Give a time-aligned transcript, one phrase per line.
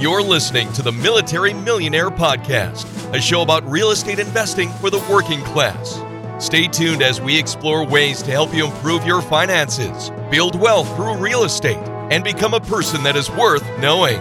[0.00, 5.04] You're listening to the Military Millionaire Podcast, a show about real estate investing for the
[5.10, 6.00] working class.
[6.42, 11.18] Stay tuned as we explore ways to help you improve your finances, build wealth through
[11.18, 14.18] real estate, and become a person that is worth knowing.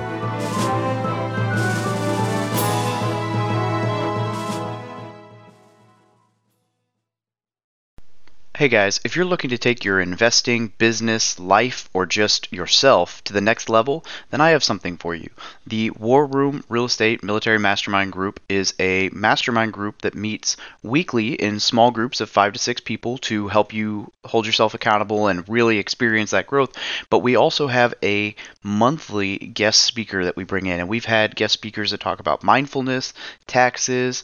[8.59, 13.31] Hey guys, if you're looking to take your investing, business, life, or just yourself to
[13.31, 15.29] the next level, then I have something for you.
[15.65, 21.35] The War Room Real Estate Military Mastermind Group is a mastermind group that meets weekly
[21.35, 25.47] in small groups of five to six people to help you hold yourself accountable and
[25.47, 26.73] really experience that growth.
[27.09, 31.33] But we also have a monthly guest speaker that we bring in, and we've had
[31.33, 33.13] guest speakers that talk about mindfulness,
[33.47, 34.21] taxes,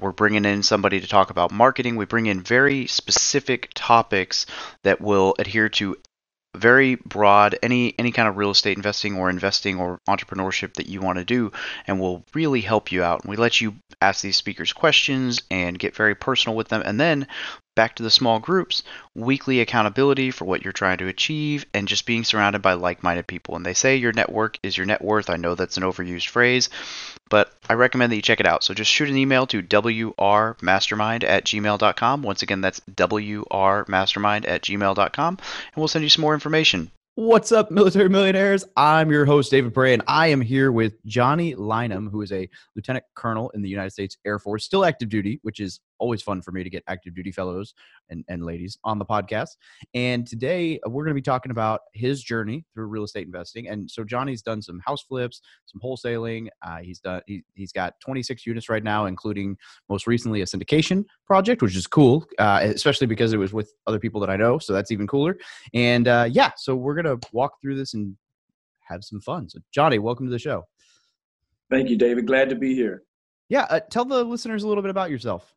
[0.00, 1.96] we're bringing in somebody to talk about marketing.
[1.96, 4.46] We bring in very specific topics
[4.82, 5.96] that will adhere to
[6.56, 11.00] very broad any any kind of real estate investing or investing or entrepreneurship that you
[11.00, 11.52] want to do
[11.86, 13.22] and will really help you out.
[13.22, 16.98] And we let you ask these speakers questions and get very personal with them and
[16.98, 17.28] then
[17.74, 18.82] back to the small groups,
[19.14, 23.56] weekly accountability for what you're trying to achieve and just being surrounded by like-minded people.
[23.56, 25.30] And they say your network is your net worth.
[25.30, 26.68] I know that's an overused phrase,
[27.28, 28.64] but I recommend that you check it out.
[28.64, 32.22] So just shoot an email to wrmastermind at gmail.com.
[32.22, 36.90] Once again, that's wrmastermind at gmail.com, and we'll send you some more information.
[37.16, 38.64] What's up, military millionaires?
[38.76, 42.48] I'm your host, David Pere, and I am here with Johnny Lynum, who is a
[42.76, 46.42] lieutenant colonel in the United States Air Force, still active duty, which is always fun
[46.42, 47.74] for me to get active duty fellows
[48.08, 49.50] and, and ladies on the podcast.
[49.94, 53.68] And today uh, we're going to be talking about his journey through real estate investing.
[53.68, 56.48] And so Johnny's done some house flips, some wholesaling.
[56.62, 59.56] Uh, he's done he, he's got 26 units right now, including
[59.88, 63.98] most recently a syndication project, which is cool, uh, especially because it was with other
[63.98, 64.58] people that I know.
[64.58, 65.36] So that's even cooler.
[65.74, 68.16] And uh, yeah, so we're going to walk through this and
[68.80, 69.48] have some fun.
[69.48, 70.64] So Johnny, welcome to the show.
[71.70, 72.26] Thank you, David.
[72.26, 73.04] Glad to be here.
[73.48, 75.54] Yeah, uh, tell the listeners a little bit about yourself.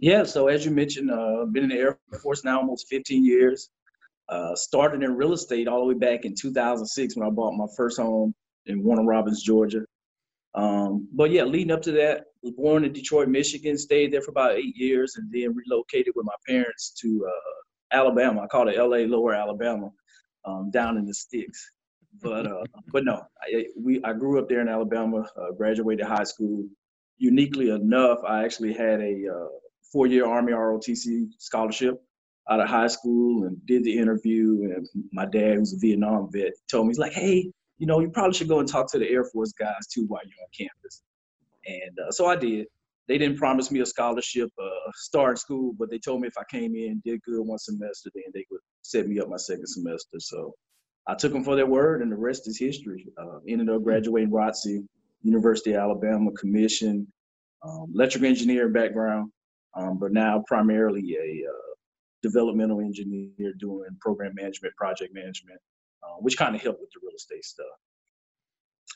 [0.00, 3.70] Yeah, so as you mentioned, uh, been in the Air Force now almost 15 years.
[4.28, 7.66] Uh, started in real estate all the way back in 2006 when I bought my
[7.76, 8.34] first home
[8.66, 9.84] in Warner Robins, Georgia.
[10.54, 14.30] Um, but yeah, leading up to that, was born in Detroit, Michigan, stayed there for
[14.30, 18.42] about eight years, and then relocated with my parents to uh, Alabama.
[18.42, 19.90] I call it LA Lower Alabama,
[20.44, 21.70] um, down in the sticks.
[22.22, 26.24] But uh, but no, I, we I grew up there in Alabama, uh, graduated high
[26.24, 26.64] school.
[27.18, 29.48] Uniquely enough, I actually had a uh,
[29.92, 32.00] four-year Army ROTC scholarship
[32.50, 34.72] out of high school and did the interview.
[34.74, 38.10] And my dad, who's a Vietnam vet, told me he's like, "Hey, you know, you
[38.10, 41.02] probably should go and talk to the Air Force guys too while you're on campus."
[41.66, 42.66] And uh, so I did.
[43.06, 46.44] They didn't promise me a scholarship uh, start school, but they told me if I
[46.50, 50.18] came in, did good one semester, then they would set me up my second semester.
[50.20, 50.54] So
[51.06, 53.06] I took them for their word, and the rest is history.
[53.16, 54.86] Uh, ended up graduating ROTC,
[55.22, 57.10] University of Alabama, commission,
[57.62, 59.32] um, electrical engineer background,
[59.74, 61.74] um, but now primarily a uh,
[62.22, 65.58] developmental engineer doing program management, project management,
[66.02, 67.66] uh, which kind of helped with the real estate stuff.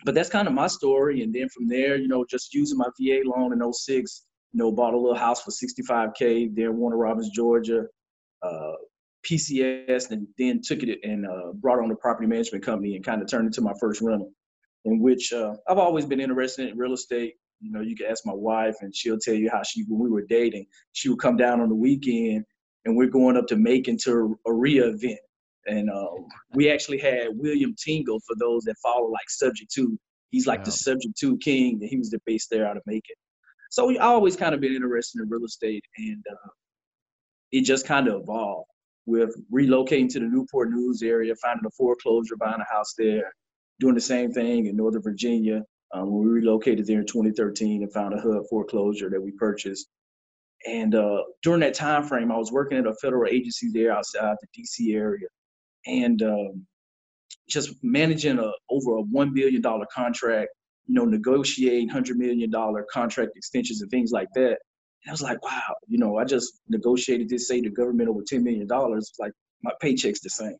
[0.04, 1.22] But that's kind of my story.
[1.22, 4.72] And then from there, you know, just using my VA loan in 06, you know,
[4.72, 7.84] bought a little house for 65K there in Warner Robins, Georgia,
[8.42, 8.72] uh,
[9.24, 13.22] PCS, and then took it and uh, brought on the property management company and kind
[13.22, 14.32] of turned it to my first rental,
[14.84, 17.34] in which uh, I've always been interested in real estate.
[17.62, 20.10] You know, you can ask my wife, and she'll tell you how she, when we
[20.10, 22.44] were dating, she would come down on the weekend,
[22.84, 25.20] and we're going up to Macon to a RIA event.
[25.66, 26.08] And uh,
[26.54, 29.96] we actually had William Tingle for those that follow like Subject To.
[30.30, 33.14] He's like the Subject To king, and he was the base there out of Macon.
[33.70, 36.50] So we always kind of been interested in real estate, and uh,
[37.52, 38.68] it just kind of evolved
[39.06, 43.32] with relocating to the Newport News area, finding a foreclosure, buying a house there,
[43.80, 45.62] doing the same thing in Northern Virginia,
[45.92, 49.88] um, when we relocated there in 2013 and found a HUD foreclosure that we purchased.
[50.66, 54.36] And uh, during that time frame, I was working at a federal agency there outside
[54.40, 55.26] the DC area,
[55.86, 56.66] and um,
[57.48, 60.50] just managing a over a one billion dollar contract.
[60.86, 64.58] You know, negotiating hundred million dollar contract extensions and things like that.
[65.04, 68.22] And I was like, wow, you know, I just negotiated this, say, the government over
[68.24, 69.08] ten million dollars.
[69.10, 69.32] It's like
[69.62, 70.58] my paycheck's the same.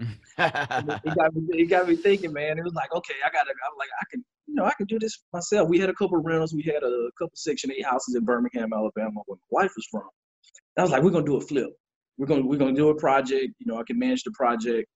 [0.38, 2.58] it, got me, it got me thinking, man.
[2.58, 4.98] It was like, okay, I gotta, I'm like, I can, you know, I can do
[4.98, 5.68] this myself.
[5.68, 6.52] We had a couple rentals.
[6.52, 10.08] We had a couple Section 8 houses in Birmingham, Alabama, where my wife was from.
[10.76, 11.68] I was like, we're gonna do a flip.
[12.18, 13.54] We're gonna we're gonna do a project.
[13.58, 14.88] You know, I can manage the project.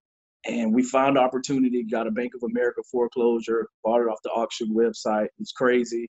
[0.46, 4.74] And we found opportunity, got a Bank of America foreclosure, bought it off the auction
[4.74, 5.26] website.
[5.26, 6.08] It was crazy.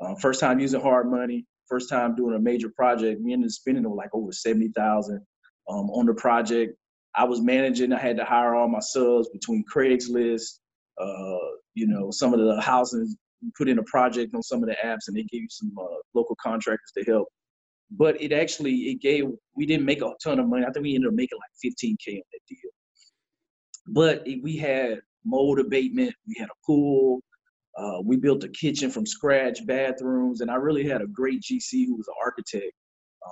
[0.00, 3.20] Uh, first time using hard money, first time doing a major project.
[3.24, 5.20] We ended up spending like over seventy thousand
[5.68, 6.76] um, on the project.
[7.14, 7.92] I was managing.
[7.92, 10.58] I had to hire all my subs between Craigslist,
[11.00, 11.38] uh,
[11.74, 13.16] you know, some of the houses
[13.56, 15.96] put in a project on some of the apps, and they gave you some uh,
[16.14, 17.28] local contractors to help.
[17.90, 19.26] But it actually it gave
[19.56, 20.64] we didn't make a ton of money.
[20.64, 22.70] I think we ended up making like 15k on that deal.
[23.88, 27.20] But it, we had mold abatement, we had a pool,
[27.76, 31.86] uh, we built a kitchen from scratch, bathrooms, and I really had a great GC
[31.86, 32.72] who was an architect,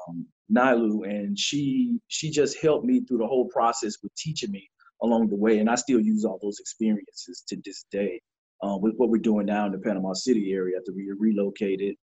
[0.08, 4.68] um, Nilu, and she she just helped me through the whole process with teaching me
[5.02, 8.20] along the way, and I still use all those experiences to this day.
[8.62, 11.94] Uh, with what we're doing now in the Panama City area after we relocated,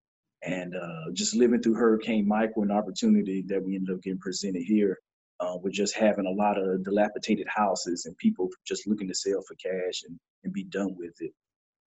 [0.42, 4.62] and uh, just living through Hurricane Michael, an opportunity that we ended up getting presented
[4.62, 4.98] here.
[5.38, 9.42] Uh, with just having a lot of dilapidated houses and people just looking to sell
[9.46, 11.30] for cash and, and be done with it.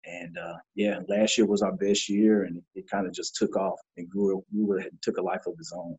[0.06, 3.56] And uh, yeah, last year was our best year, and it kind of just took
[3.56, 4.44] off and grew.
[4.50, 5.96] grew and took a life of its own.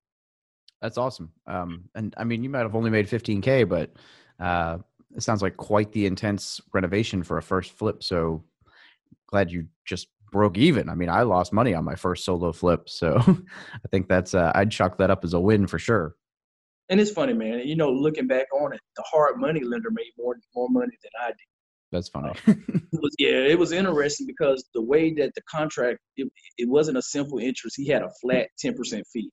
[0.81, 1.31] That's awesome.
[1.47, 3.93] Um, and I mean, you might have only made 15k, but
[4.39, 4.77] uh,
[5.15, 8.03] it sounds like quite the intense renovation for a first flip.
[8.03, 8.43] So
[9.27, 10.89] glad you just broke even.
[10.89, 14.51] I mean, I lost money on my first solo flip, so I think that's uh,
[14.53, 16.15] I'd chalk that up as a win for sure.
[16.89, 17.61] And it's funny, man.
[17.65, 21.11] You know, looking back on it, the hard money lender made more more money than
[21.21, 21.35] I did.
[21.91, 22.29] That's funny.
[22.29, 22.33] Uh,
[22.67, 26.97] it was yeah, it was interesting because the way that the contract it, it wasn't
[26.97, 27.77] a simple interest.
[27.77, 29.31] He had a flat ten percent fee.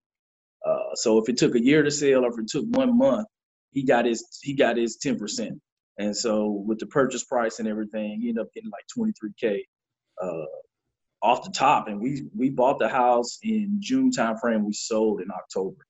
[0.64, 3.26] Uh, so if it took a year to sell or if it took one month,
[3.72, 5.60] he got his he got his ten percent.
[5.98, 9.32] And so with the purchase price and everything, he ended up getting like twenty three
[9.38, 9.66] k
[10.22, 10.46] uh,
[11.22, 11.88] off the top.
[11.88, 14.64] And we we bought the house in June timeframe.
[14.64, 15.84] We sold in October,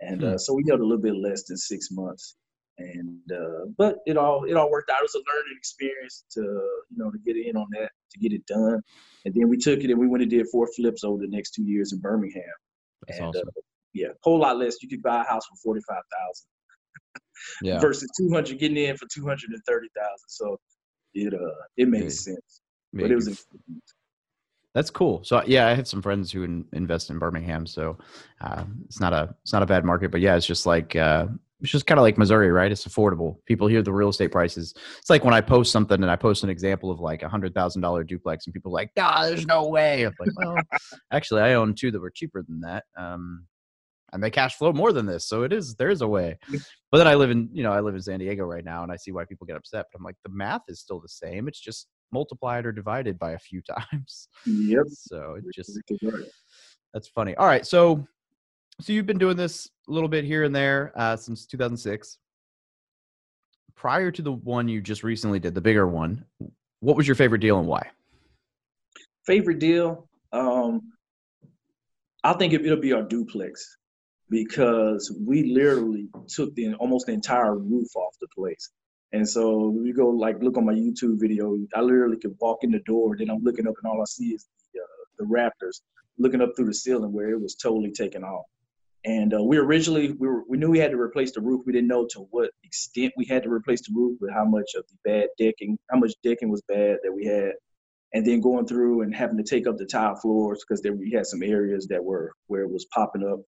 [0.00, 0.38] and uh, hmm.
[0.38, 2.36] so we got a little bit less than six months
[2.80, 5.00] and uh, but it all it all worked out.
[5.00, 8.32] It was a learning experience to you know to get in on that to get
[8.32, 8.80] it done,
[9.24, 11.52] and then we took it and we went and did four flips over the next
[11.52, 12.42] two years in Birmingham.
[13.06, 13.48] That's and, awesome.
[13.48, 13.60] Uh,
[13.92, 14.82] yeah, whole lot less.
[14.82, 17.22] You could buy a house for forty five thousand.
[17.62, 17.78] yeah.
[17.80, 20.28] Versus two hundred getting in for two hundred and thirty thousand.
[20.28, 20.58] So
[21.14, 22.08] it uh it made yeah.
[22.08, 22.59] sense,
[22.92, 23.46] but it was.
[24.74, 25.24] That's cool.
[25.24, 27.98] So yeah, I have some friends who in, invest in Birmingham, so
[28.40, 30.10] uh, it's not a it's not a bad market.
[30.10, 31.26] But yeah, it's just like uh,
[31.60, 32.70] it's just kind of like Missouri, right?
[32.70, 33.36] It's affordable.
[33.46, 34.74] People hear the real estate prices.
[34.98, 37.52] It's like when I post something and I post an example of like a hundred
[37.54, 40.56] thousand dollar duplex, and people are like, "Nah, there's no way." I'm like, well,
[41.12, 43.46] actually, I own two that were cheaper than that, um,
[44.12, 46.38] and they cash flow more than this, so it is there is a way.
[46.90, 48.92] But then I live in you know I live in San Diego right now, and
[48.92, 49.86] I see why people get upset.
[49.92, 51.48] But I'm like, the math is still the same.
[51.48, 53.62] It's just multiplied or divided by a few
[53.92, 54.28] times.
[54.46, 54.84] Yep.
[54.88, 55.78] So it just
[56.92, 57.34] that's funny.
[57.36, 58.06] All right, so
[58.80, 62.18] so you've been doing this a little bit here and there uh, since 2006.
[63.76, 66.24] Prior to the one you just recently did, the bigger one,
[66.80, 67.86] what was your favorite deal and why?
[69.26, 70.08] Favorite deal?
[70.32, 70.80] Um,
[72.24, 73.76] I think it'll be our duplex
[74.28, 78.70] because we literally took the almost the entire roof off the place.
[79.12, 81.56] And so you go like look on my YouTube video.
[81.74, 84.28] I literally could walk in the door, then I'm looking up, and all I see
[84.28, 85.82] is the, uh, the rafters
[86.18, 88.44] looking up through the ceiling where it was totally taken off.
[89.04, 91.62] And uh, we originally we were, we knew we had to replace the roof.
[91.66, 94.70] We didn't know to what extent we had to replace the roof, but how much
[94.76, 97.52] of the bad decking, how much decking was bad that we had,
[98.12, 101.10] and then going through and having to take up the tile floors because there we
[101.10, 103.40] had some areas that were where it was popping up,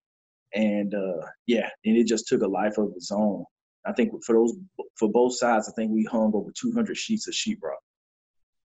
[0.54, 3.44] and uh, yeah, and it just took a life of its own.
[3.87, 4.55] I think for those
[4.96, 7.82] for both sides, I think we hung over 200 sheets of sheetrock,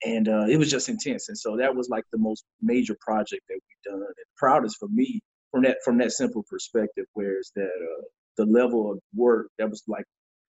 [0.04, 1.30] and uh, it was just intense.
[1.30, 4.04] And so that was like the most major project that we've done.
[4.04, 8.04] And proudest for me from that from that simple perspective, whereas that uh,
[8.38, 10.06] the level of work that was like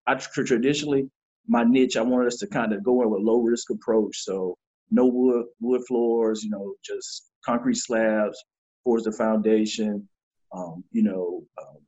[0.07, 1.09] I traditionally
[1.47, 4.25] my niche, I wanted us to kind of go in with low risk approach.
[4.25, 4.57] So
[4.91, 8.43] no wood wood floors, you know, just concrete slabs
[8.85, 10.09] towards the foundation.
[10.55, 11.79] Um, you know, um,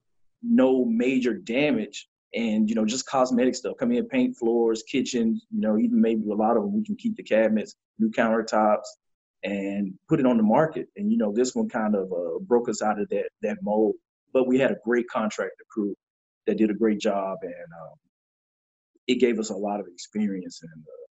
[0.42, 3.76] no major damage, and you know, just cosmetic stuff.
[3.78, 5.46] Come in, paint floors, kitchens.
[5.50, 8.86] You know, even maybe a lot of them we can keep the cabinets, new countertops,
[9.42, 10.88] and put it on the market.
[10.96, 13.94] And you know, this one kind of uh, broke us out of that that mold.
[14.32, 15.94] But we had a great contractor crew
[16.46, 17.94] that did a great job, and um,
[19.06, 21.06] it gave us a lot of experience and uh,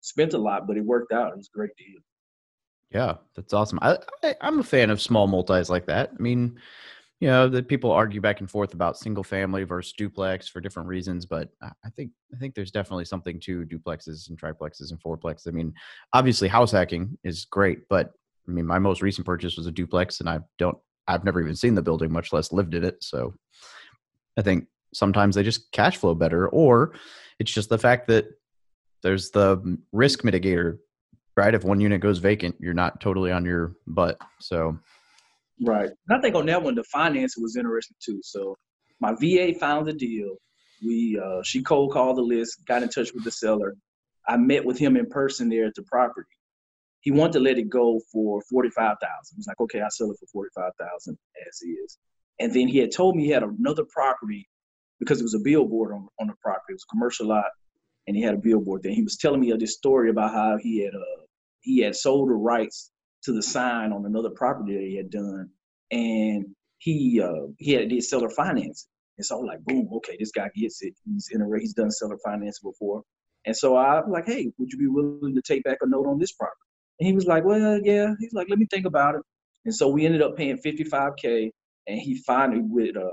[0.00, 1.32] spent a lot, but it worked out.
[1.32, 2.00] It was a great deal.
[2.90, 3.78] Yeah, that's awesome.
[3.82, 6.12] I, I am a fan of small multis like that.
[6.16, 6.60] I mean,
[7.20, 10.88] you know that people argue back and forth about single family versus duplex for different
[10.88, 15.48] reasons but i think i think there's definitely something to duplexes and triplexes and fourplexes.
[15.48, 15.72] I mean
[16.12, 18.12] obviously house hacking is great but
[18.48, 21.56] i mean my most recent purchase was a duplex and i don't i've never even
[21.56, 23.02] seen the building much less lived in it.
[23.02, 23.34] So
[24.36, 26.94] i think sometimes they just cash flow better or
[27.38, 28.26] it's just the fact that
[29.02, 30.78] there's the risk mitigator
[31.36, 31.54] right?
[31.54, 34.18] If one unit goes vacant you're not totally on your butt.
[34.40, 34.78] So
[35.62, 35.90] Right.
[36.08, 38.20] And I think on that one, the financing was interesting too.
[38.22, 38.56] So
[39.00, 40.36] my VA found the deal.
[40.84, 43.74] We uh, she cold called the list, got in touch with the seller.
[44.26, 46.28] I met with him in person there at the property,
[47.04, 49.36] he wanted to let it go for forty five thousand.
[49.36, 51.98] He's like, okay, I'll sell it for forty five thousand as is.
[52.40, 54.48] And then he had told me he had another property
[54.98, 56.70] because it was a billboard on, on the property.
[56.70, 57.50] It was a commercial lot,
[58.06, 58.92] and he had a billboard there.
[58.92, 61.22] He was telling me this story about how he had uh,
[61.60, 62.90] he had sold the rights
[63.24, 65.48] to the sign on another property that he had done,
[65.90, 66.46] and
[66.78, 68.88] he uh, he had did seller finance.
[69.16, 70.94] And so I'm like, boom, okay, this guy gets it.
[71.04, 73.02] He's in a he's done seller finance before.
[73.46, 76.18] And so I'm like, hey, would you be willing to take back a note on
[76.18, 76.56] this property?
[76.98, 78.12] And he was like, well, yeah.
[78.18, 79.22] He's like, let me think about it.
[79.64, 81.50] And so we ended up paying 55k,
[81.86, 83.08] and he finally with uh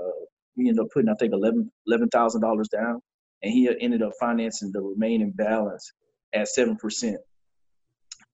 [0.56, 3.00] we ended up putting I think eleven eleven thousand dollars down,
[3.42, 5.92] and he ended up financing the remaining balance
[6.34, 7.18] at seven percent.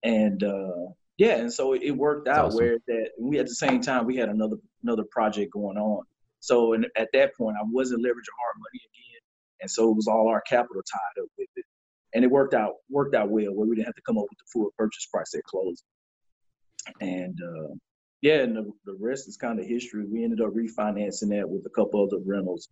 [0.03, 2.59] And uh, yeah, and so it worked out awesome.
[2.59, 6.05] where that we at the same time we had another another project going on.
[6.41, 9.21] So and at that point I wasn't leveraging hard money again,
[9.61, 11.65] and so it was all our capital tied up with it,
[12.15, 14.39] and it worked out worked out well where we didn't have to come up with
[14.39, 15.87] the full purchase price at closing.
[17.01, 17.75] And uh,
[18.23, 20.05] yeah, and the, the rest is kind of history.
[20.07, 22.69] We ended up refinancing that with a couple other rentals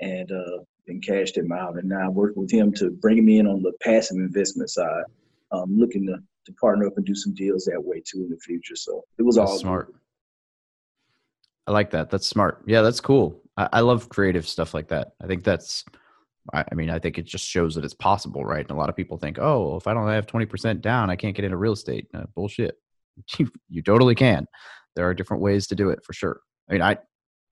[0.00, 1.78] and uh, and cashed him out.
[1.78, 5.04] And now I'm working with him to bring him in on the passive investment side.
[5.52, 8.38] Um, looking to, to partner up and do some deals that way too in the
[8.38, 8.76] future.
[8.76, 9.86] So it was that's all smart.
[9.86, 9.96] Good.
[11.66, 12.10] I like that.
[12.10, 12.62] That's smart.
[12.66, 13.40] Yeah, that's cool.
[13.56, 15.12] I, I love creative stuff like that.
[15.22, 15.84] I think that's
[16.52, 18.60] I, mean, I think it just shows that it's possible, right?
[18.60, 21.34] And a lot of people think, oh, if I don't have 20% down, I can't
[21.34, 22.06] get into real estate.
[22.14, 22.76] Uh, bullshit.
[23.38, 24.48] You, you totally can
[24.94, 26.40] there are different ways to do it for sure.
[26.68, 26.98] I mean, I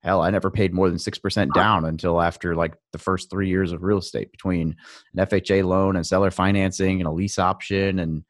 [0.03, 3.47] hell, I never paid more than six percent down until after like the first three
[3.47, 4.75] years of real estate between
[5.15, 7.99] an FHA loan and seller financing and a lease option.
[7.99, 8.23] And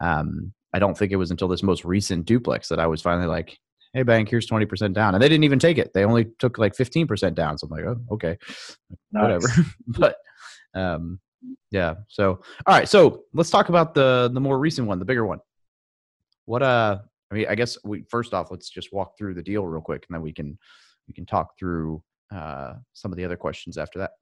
[0.00, 3.26] um, I don't think it was until this most recent duplex that I was finally
[3.26, 3.58] like,
[3.92, 5.92] "Hey, bank, here's twenty percent down," and they didn't even take it.
[5.94, 7.58] They only took like fifteen percent down.
[7.58, 8.38] So I'm like, "Oh, okay,
[9.12, 9.22] nice.
[9.22, 9.48] whatever."
[9.86, 10.16] but
[10.74, 11.20] um,
[11.70, 11.94] yeah.
[12.08, 12.88] So all right.
[12.88, 15.40] So let's talk about the the more recent one, the bigger one.
[16.46, 16.98] What uh
[17.30, 20.04] I mean, I guess we first off, let's just walk through the deal real quick,
[20.08, 20.58] and then we can
[21.06, 22.02] we can talk through
[22.34, 24.12] uh, some of the other questions after that.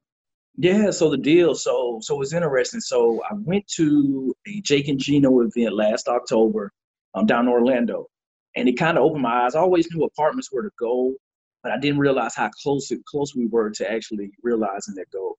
[0.61, 2.81] Yeah, so the deal, so so it's interesting.
[2.81, 6.73] So I went to a Jake and Gino event last October
[7.13, 8.07] um, down in Orlando,
[8.57, 9.55] and it kind of opened my eyes.
[9.55, 11.15] I always knew apartments were the goal,
[11.63, 15.37] but I didn't realize how close close we were to actually realizing that goal.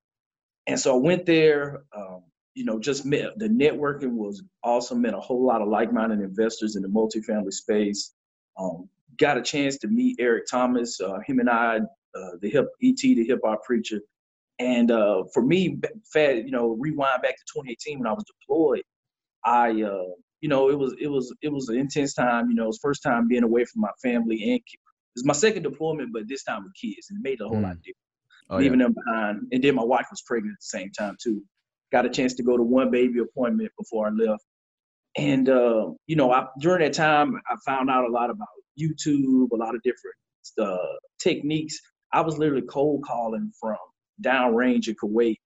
[0.67, 1.83] And so I went there.
[1.95, 2.23] Um,
[2.55, 5.03] you know, just met the networking was awesome.
[5.03, 8.15] Met a whole lot of like-minded investors in the multifamily space.
[8.59, 10.99] Um, got a chance to meet Eric Thomas.
[10.99, 11.81] Uh, him and I,
[12.15, 14.01] uh, the hip ET, the hip hop preacher.
[14.61, 15.81] And uh, for me,
[16.13, 18.83] fat, you know, rewind back to 2018 when I was deployed.
[19.45, 22.49] I, uh, you know, it was it was it was an intense time.
[22.49, 25.33] You know, it was first time being away from my family and it was my
[25.33, 27.63] second deployment, but this time with kids, and it made a whole mm.
[27.63, 27.97] lot of difference.
[28.51, 28.87] Oh, leaving yeah.
[28.87, 29.41] them behind.
[29.53, 31.43] And then my wife was pregnant at the same time too
[31.93, 34.45] got a chance to go to one baby appointment before I left.
[35.17, 38.49] And uh, you know, I, during that time, I found out a lot about
[38.81, 40.17] YouTube, a lot of different
[40.59, 41.79] uh, techniques.
[42.13, 43.77] I was literally cold calling from
[44.23, 45.37] downrange in Kuwait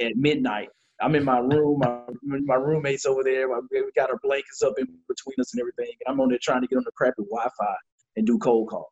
[0.00, 0.68] at midnight.
[1.00, 1.80] I'm in my room.
[1.80, 3.48] My, my roommates over there.
[3.48, 5.92] We got our blankets up in between us and everything.
[6.04, 7.76] And I'm on there trying to get on the crappy Wi-Fi
[8.16, 8.90] and do cold call.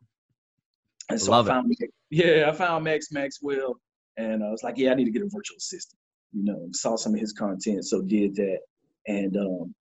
[1.11, 1.91] And so Love I found, it.
[2.11, 3.77] yeah, I found Max Maxwell,
[4.17, 5.99] and I was like, yeah, I need to get a virtual assistant
[6.37, 8.59] you know, saw some of his content, so did that.
[9.07, 9.75] And um,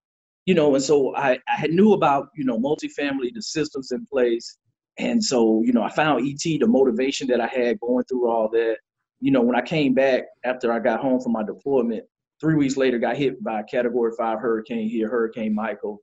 [0.45, 4.57] you know, and so I, I knew about, you know, multifamily, the systems in place.
[4.97, 8.47] And so, you know, I found ET, the motivation that I had going through all
[8.49, 8.77] that.
[9.25, 12.03] You know, when I came back after I got home from my deployment,
[12.39, 15.99] three weeks later got hit by a category five hurricane here, Hurricane Michael.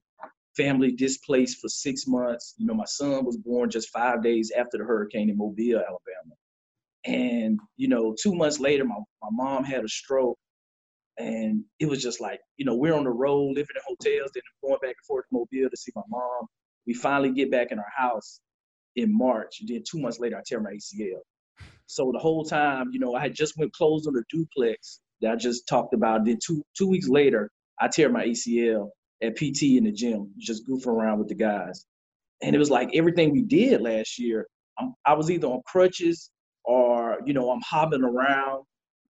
[0.56, 2.54] Family displaced for six months.
[2.58, 6.34] You know, my son was born just five days after the hurricane in Mobile, Alabama.
[7.04, 10.36] And, you know, two months later, my, my mom had a stroke.
[11.16, 14.42] And it was just like, you know, we're on the road, living in hotels, then
[14.64, 16.48] going back and forth to Mobile to see my mom.
[16.88, 18.40] We finally get back in our house
[18.96, 19.60] in March.
[19.60, 21.20] And then two months later, I tear my ACL.
[21.92, 25.32] So the whole time, you know, I had just went closed on the duplex that
[25.32, 26.24] I just talked about.
[26.24, 28.88] Then two two weeks later, I tear my ACL
[29.22, 31.84] at PT in the gym, just goofing around with the guys.
[32.42, 34.46] And it was like everything we did last year,
[34.78, 36.30] I'm, I was either on crutches
[36.64, 38.64] or you know I'm hobbling around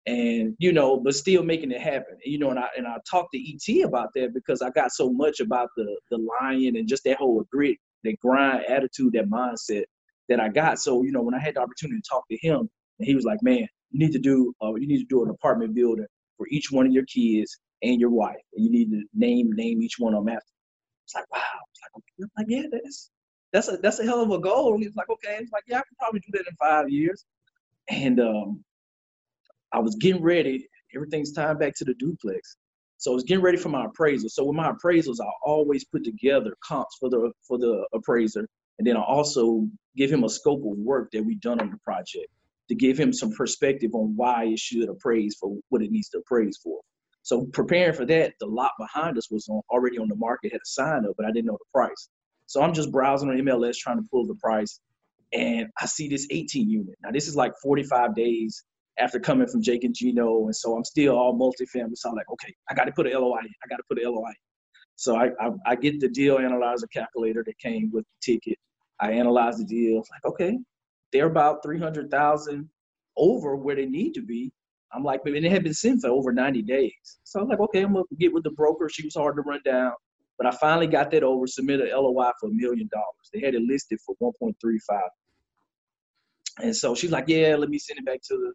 [0.07, 3.33] and you know but still making it happen you know and i and i talked
[3.33, 7.05] to et about that because i got so much about the the lion and just
[7.05, 9.85] that whole grit that grind attitude that mindset
[10.29, 10.79] that i got.
[10.79, 13.25] So you know when i had the opportunity to talk to him and he was
[13.25, 16.47] like man you need to do uh, you need to do an apartment building for
[16.51, 19.97] each one of your kids and your wife and you need to name name each
[19.99, 20.47] one of them after.
[21.05, 21.41] It's like wow.
[22.19, 23.11] It's like, yeah that's
[23.53, 24.79] that's a that's a hell of a goal.
[24.79, 25.39] He's like okay.
[25.41, 27.25] It's like yeah i can probably do that in five years.
[27.91, 28.65] And um,
[29.73, 30.67] I was getting ready.
[30.95, 32.57] Everything's tied back to the duplex.
[32.99, 34.29] So I was getting ready for my appraisal.
[34.29, 38.49] So with my appraisals, I always put together comps for the for the appraiser,
[38.83, 41.77] and then I also give him a scope of work that we've done on the
[41.85, 42.27] project
[42.69, 46.19] to give him some perspective on why it should appraise for what it needs to
[46.19, 46.81] appraise for.
[47.23, 50.61] So preparing for that, the lot behind us was on, already on the market, had
[50.61, 52.09] a sign up, but I didn't know the price.
[52.47, 54.81] So I'm just browsing on MLS trying to pull the price,
[55.33, 56.97] and I see this 18 unit.
[57.05, 58.65] Now this is like 45 days
[58.99, 61.97] after coming from Jake and Gino, and so I'm still all multifamily.
[61.97, 63.43] So I'm like, okay, I got to put an LOI.
[63.43, 64.33] I got to put an LOI.
[64.97, 68.59] So I, I, I get the deal analyzer calculator that came with the ticket.
[69.03, 69.97] I analyze the deal.
[69.97, 70.59] Like, okay,
[71.13, 72.69] they're about 300,000
[73.17, 74.53] over where they need to be.
[74.95, 77.19] I'm like, and it had been sent for over 90 days.
[77.25, 78.89] So I'm like, okay, I'm gonna get with the broker.
[78.89, 79.93] She was hard to run down,
[80.39, 83.31] but I finally got that over, submitted a LOI for a million dollars.
[83.33, 85.01] They had it listed for 1.35.
[86.63, 88.53] And so she's like, yeah, let me send it back to the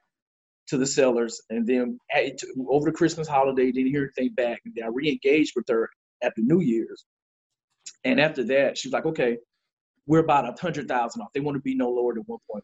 [0.68, 1.42] to the sellers.
[1.50, 2.40] And then at,
[2.70, 4.62] over the Christmas holiday, didn't hear anything back.
[4.66, 5.90] And I re-engaged with her
[6.22, 7.06] at the New Year's.
[8.04, 9.38] And after that, she's like, okay,
[10.08, 11.30] we're about a hundred thousand off.
[11.34, 12.64] They want to be no lower than one point.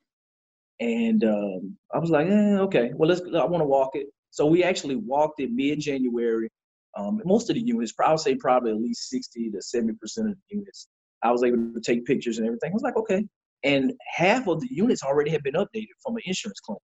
[0.80, 3.22] And um, I was like, eh, okay, well, let's.
[3.22, 4.08] I want to walk it.
[4.32, 6.50] So we actually walked it mid-January.
[6.98, 10.30] Um, most of the units, I would say probably at least 60 to 70 percent
[10.30, 10.88] of the units,
[11.22, 12.72] I was able to take pictures and everything.
[12.72, 13.26] I was like, okay.
[13.64, 16.80] And half of the units already had been updated from an insurance claim.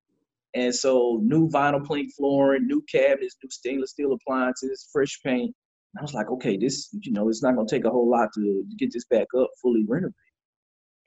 [0.56, 5.54] And so new vinyl plank flooring, new cabinets, new stainless steel appliances, fresh paint.
[5.94, 8.30] And I was like, okay, this, you know, it's not gonna take a whole lot
[8.36, 10.14] to get this back up, fully renovated.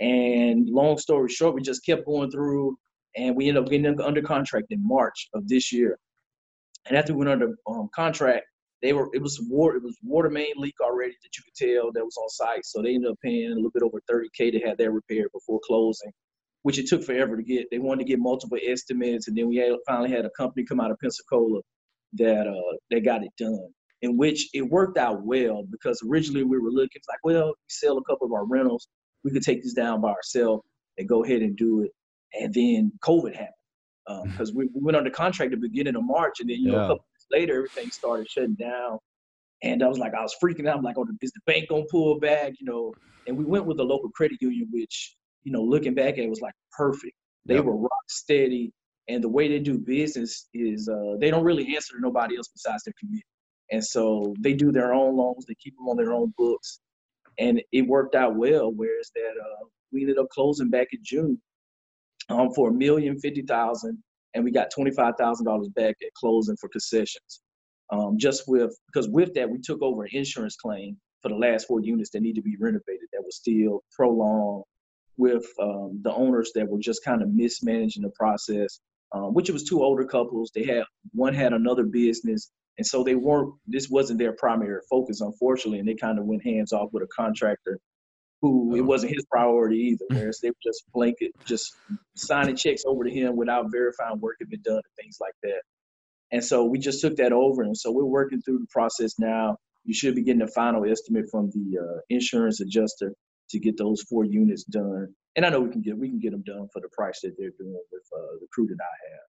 [0.03, 2.77] And long story short, we just kept going through
[3.17, 5.99] and we ended up getting under contract in March of this year.
[6.87, 8.45] And after we went under um, contract,
[8.83, 11.93] they were it was water it was water main leak already that you could tell
[11.93, 12.67] that was on site.
[12.67, 15.61] So they ended up paying a little bit over 30k to have that repaired before
[15.65, 16.13] closing
[16.63, 17.67] which it took forever to get.
[17.71, 20.81] They wanted to get multiple estimates, and then we had, finally had a company come
[20.81, 21.61] out of Pensacola
[22.15, 23.69] that uh, they got it done.
[24.03, 27.99] In which it worked out well because originally we were looking like, well, we sell
[27.99, 28.89] a couple of our rentals,
[29.25, 30.65] we could take this down by ourselves
[30.99, 31.91] and go ahead and do it.
[32.35, 36.03] And then COVID happened because um, we, we, went under contract at the beginning of
[36.05, 36.79] March, and then you yeah.
[36.79, 38.99] know a couple months later everything started shutting down.
[39.63, 40.77] And I was like, I was freaking out.
[40.77, 42.55] I'm like, oh, is the bank gonna pull back?
[42.59, 42.93] You know.
[43.29, 46.31] And we went with the local credit union, which you know, looking back at it
[46.31, 47.15] was like perfect.
[47.47, 47.65] They yep.
[47.65, 48.73] were rock steady.
[49.09, 52.49] And the way they do business is uh, they don't really answer to nobody else
[52.49, 53.27] besides their community.
[53.73, 56.81] And so they do their own loans, they keep them on their own books.
[57.39, 61.41] And it worked out well, whereas that uh, we ended up closing back in June
[62.29, 63.99] um, for a million fifty thousand,
[64.35, 67.41] and we got twenty five thousand dollars back at closing for concessions.
[67.91, 71.67] Um, just with because with that we took over an insurance claim for the last
[71.67, 74.65] four units that need to be renovated that was still prolonged
[75.17, 78.81] with um, the owners that were just kind of mismanaging the process.
[79.15, 80.51] Um, which it was two older couples.
[80.55, 83.55] They had one had another business, and so they weren't.
[83.67, 87.09] This wasn't their primary focus, unfortunately, and they kind of went hands off with a
[87.15, 87.79] contractor
[88.41, 88.85] who it oh.
[88.85, 90.05] wasn't his priority either.
[90.11, 91.75] Whereas they were just blanket, just
[92.17, 95.63] signing checks over to him without verifying work had been done and things like that.
[96.33, 99.57] And so we just took that over, and so we're working through the process now.
[99.85, 103.13] You should be getting a final estimate from the uh, insurance adjuster
[103.51, 105.15] to get those four units done.
[105.37, 107.35] And I know we can get we can get them done for the price that
[107.39, 109.32] they're doing with uh, the crew that I have.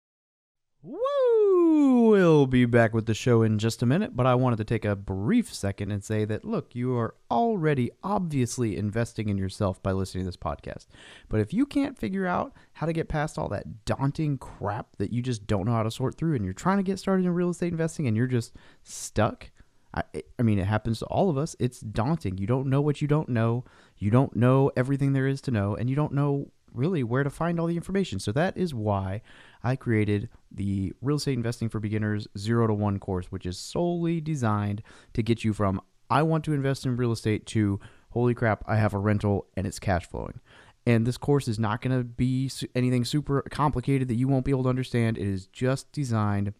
[0.86, 2.10] Woo!
[2.10, 4.84] We'll be back with the show in just a minute, but I wanted to take
[4.84, 9.90] a brief second and say that look, you are already obviously investing in yourself by
[9.90, 10.86] listening to this podcast.
[11.28, 15.12] But if you can't figure out how to get past all that daunting crap that
[15.12, 17.34] you just don't know how to sort through and you're trying to get started in
[17.34, 19.50] real estate investing and you're just stuck,
[19.92, 20.04] I,
[20.38, 21.56] I mean, it happens to all of us.
[21.58, 22.38] It's daunting.
[22.38, 23.64] You don't know what you don't know.
[23.98, 27.30] You don't know everything there is to know, and you don't know really where to
[27.30, 28.18] find all the information.
[28.18, 29.22] So that is why
[29.64, 34.20] I created the Real Estate Investing for Beginners 0 to 1 course, which is solely
[34.20, 34.82] designed
[35.14, 38.76] to get you from I want to invest in real estate to holy crap, I
[38.76, 40.40] have a rental and it's cash flowing.
[40.86, 44.52] And this course is not going to be anything super complicated that you won't be
[44.52, 45.18] able to understand.
[45.18, 46.54] It is just designed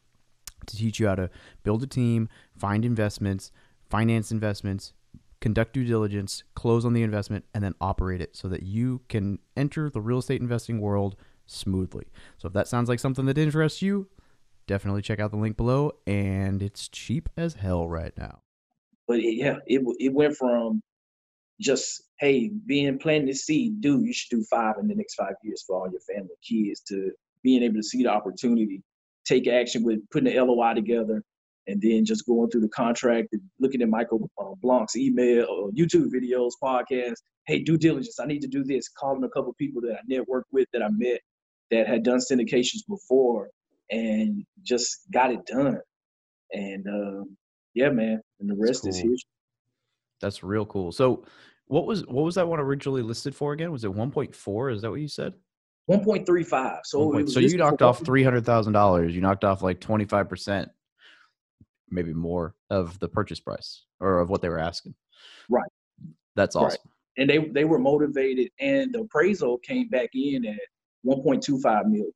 [0.66, 1.31] to teach you how to
[1.62, 3.52] build a team, find investments,
[3.88, 4.92] finance investments,
[5.47, 9.39] conduct due diligence, close on the investment, and then operate it so that you can
[9.57, 11.15] enter the real estate investing world
[11.47, 12.05] smoothly.
[12.37, 14.09] So if that sounds like something that interests you,
[14.67, 15.93] definitely check out the link below.
[16.05, 18.41] And it's cheap as hell right now.
[19.07, 20.83] But yeah, it it went from
[21.61, 25.35] just hey being planting the seed, dude, you should do five in the next five
[25.45, 27.13] years for all your family, kids, to
[27.45, 28.83] being able to see the opportunity
[29.25, 31.23] take action with putting the LOI together
[31.66, 35.70] and then just going through the contract and looking at Michael uh, Blank's email or
[35.72, 37.22] YouTube videos, podcasts.
[37.46, 38.18] Hey, due diligence.
[38.20, 38.88] I need to do this.
[38.88, 41.20] Calling a couple people that I networked with that I met
[41.70, 43.50] that had done syndications before
[43.90, 45.79] and just got it done.
[46.52, 47.37] And um,
[47.74, 48.20] yeah, man.
[48.40, 48.90] And the rest cool.
[48.90, 49.18] is history.
[50.20, 50.92] That's real cool.
[50.92, 51.24] So,
[51.66, 53.72] what was what was that one originally listed for again?
[53.72, 54.72] Was it 1.4?
[54.72, 55.35] Is that what you said?
[55.90, 56.81] 1.35.
[56.85, 59.14] So, One it point- was so you knocked off three hundred thousand dollars.
[59.14, 60.68] You knocked off like twenty five percent,
[61.90, 64.94] maybe more of the purchase price or of what they were asking.
[65.49, 65.70] Right.
[66.35, 66.64] That's Right.
[66.66, 66.90] awesome.
[67.18, 70.59] and they they were motivated, and the appraisal came back in at
[71.07, 72.12] 1.25 million.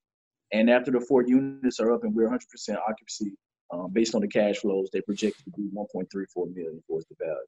[0.53, 3.33] And after the four units are up and we're 100 percent occupancy,
[3.73, 7.47] um, based on the cash flows, they project to be 1.34 million for the value.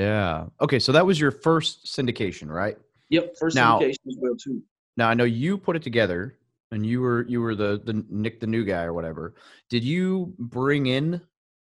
[0.00, 0.46] Yeah.
[0.60, 0.78] Okay.
[0.78, 2.76] So that was your first syndication, right?
[3.08, 4.62] Yep, first Now- syndication as well too.
[4.96, 6.36] Now I know you put it together,
[6.70, 9.34] and you were you were the the Nick the new guy or whatever.
[9.70, 11.20] Did you bring in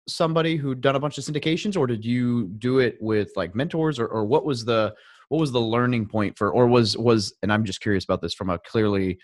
[0.09, 3.99] somebody who'd done a bunch of syndications, or did you do it with like mentors,
[3.99, 4.93] or or what was the
[5.29, 8.33] what was the learning point for, or was was and I'm just curious about this
[8.33, 9.19] from a clearly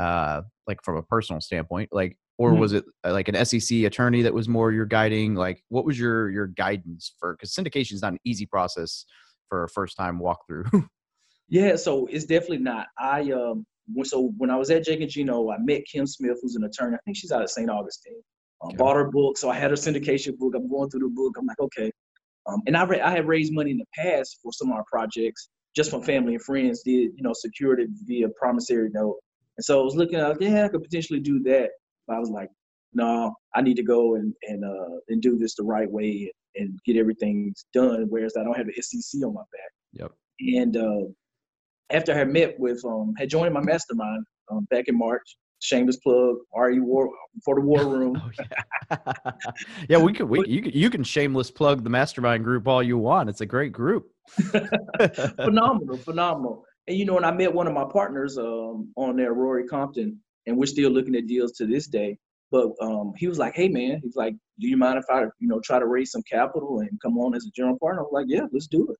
[0.00, 2.58] uh like from a personal standpoint, like or Mhm.
[2.60, 5.34] was it uh, like an SEC attorney that was more your guiding?
[5.34, 7.34] Like what was your your guidance for?
[7.34, 9.04] Because syndication is not an easy process
[9.48, 10.86] for a first time walkthrough.
[11.52, 12.86] Yeah, so it's definitely not.
[12.96, 13.66] I um
[14.04, 16.94] so when I was at Jake and Gino, I met Kim Smith, who's an attorney.
[16.94, 17.68] I think she's out of St.
[17.68, 18.22] Augustine.
[18.62, 18.76] Okay.
[18.76, 20.54] Bought her book, so I had her syndication book.
[20.54, 21.36] I'm going through the book.
[21.38, 21.90] I'm like, okay.
[22.46, 24.84] Um, and I ra- I had raised money in the past for some of our
[24.90, 26.82] projects, just from family and friends.
[26.82, 29.16] Did you know secured it via promissory note,
[29.56, 31.70] and so I was looking at yeah, I could potentially do that.
[32.06, 32.50] But I was like,
[32.92, 36.78] no, I need to go and and uh and do this the right way and
[36.84, 38.06] get everything done.
[38.08, 39.72] Whereas I don't have the SEC on my back.
[39.92, 40.12] yep.
[40.40, 41.06] And uh,
[41.90, 45.96] after I had met with, um, had joined my mastermind um, back in March, shameless
[45.98, 47.10] plug, RE War
[47.44, 48.20] for the War Room.
[48.22, 49.32] Oh yeah,
[49.88, 49.98] yeah.
[49.98, 53.28] We could, we you can, you can shameless plug the mastermind group all you want.
[53.28, 54.10] It's a great group.
[55.36, 56.64] phenomenal, phenomenal.
[56.88, 60.18] And you know, and I met one of my partners um, on there, Rory Compton,
[60.46, 62.18] and we're still looking at deals to this day.
[62.50, 65.46] But um, he was like, "Hey, man," he's like, "Do you mind if I, you
[65.48, 68.12] know, try to raise some capital and come on as a general partner?" I was
[68.12, 68.96] like, "Yeah, let's do it."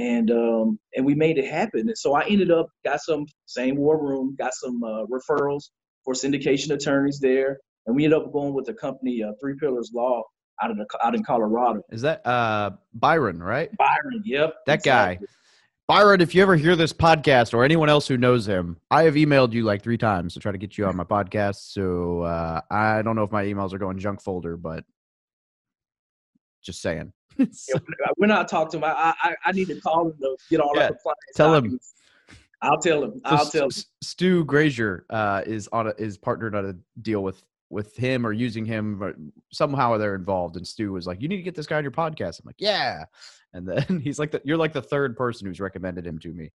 [0.00, 1.80] And um, and we made it happen.
[1.80, 5.64] And so I ended up got some same war room, got some uh, referrals
[6.04, 9.90] for syndication attorneys there, and we ended up going with the company uh, Three Pillars
[9.94, 10.22] Law
[10.62, 11.82] out of the out in Colorado.
[11.90, 13.70] Is that uh Byron, right?
[13.76, 15.18] Byron, yep, That guy.
[15.86, 19.14] Byron, if you ever hear this podcast or anyone else who knows him, I have
[19.14, 21.72] emailed you like three times to try to get you on my podcast.
[21.72, 24.84] So uh, I don't know if my emails are going junk folder, but
[26.62, 27.12] just saying.
[27.68, 27.76] Yeah,
[28.16, 30.72] when I talk to him, I I, I need to call him to get all
[30.74, 31.18] Yeah, compliance.
[31.34, 31.78] tell him.
[32.62, 33.14] I'll tell him.
[33.14, 33.70] So I'll tell him.
[34.02, 38.32] Stu Grazier uh, is on a, is partnered on a deal with with him or
[38.32, 39.14] using him but
[39.52, 40.56] somehow they're involved.
[40.56, 42.56] And Stu was like, "You need to get this guy on your podcast." I'm like,
[42.58, 43.04] "Yeah,"
[43.54, 46.50] and then he's like, the, "You're like the third person who's recommended him to me."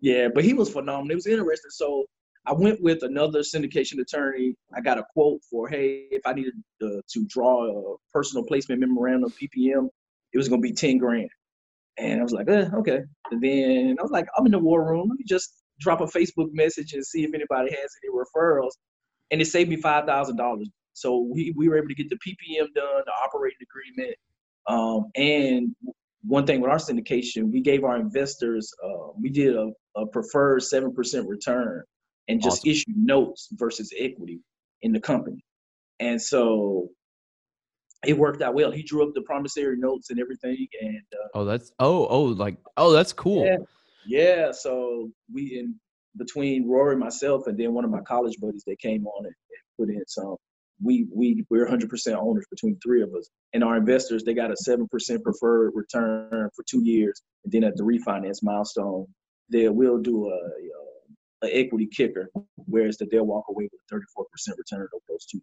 [0.00, 1.12] Yeah, but he was phenomenal.
[1.12, 1.70] It was interesting.
[1.70, 2.06] So
[2.46, 4.56] I went with another syndication attorney.
[4.74, 8.80] I got a quote for, hey, if I needed uh, to draw a personal placement
[8.80, 9.88] memorandum PPM,
[10.32, 11.28] it was going to be 10 grand.
[11.98, 13.00] And I was like, eh, okay.
[13.30, 15.08] And then I was like, I'm in the war room.
[15.08, 18.70] Let me just drop a Facebook message and see if anybody has any referrals.
[19.30, 20.64] And it saved me $5,000.
[20.92, 24.16] So we, we were able to get the PPM done, the operating agreement.
[24.66, 25.74] Um, and
[26.22, 30.62] one thing with our syndication, we gave our investors, uh, we did a, a preferred
[30.62, 31.82] 7% return
[32.28, 32.70] and just Awesome.
[32.70, 34.40] issued notes versus equity
[34.82, 35.44] in the company.
[35.98, 36.90] And so
[38.06, 38.70] it worked out well.
[38.70, 40.66] He drew up the promissory notes and everything.
[40.80, 43.44] And uh, Oh, that's oh oh like oh that's cool.
[43.44, 43.56] Yeah.
[44.06, 45.74] yeah, so we in
[46.16, 49.86] between Rory, myself, and then one of my college buddies that came on and, and
[49.88, 50.36] put in some.
[50.82, 54.56] We we we're 100% owners between three of us, and our investors they got a
[54.56, 59.06] seven percent preferred return for two years, and then at the refinance milestone,
[59.50, 63.94] they will do a, a, a equity kicker, whereas that they'll walk away with a
[63.94, 65.40] 34% return over those two.